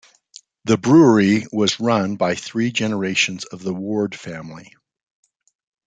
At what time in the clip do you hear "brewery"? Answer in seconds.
0.79-1.45